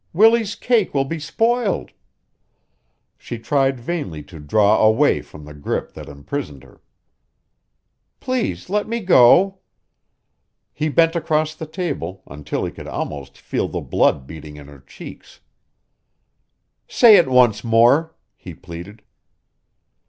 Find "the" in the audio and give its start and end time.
5.45-5.53, 11.53-11.67, 13.67-13.79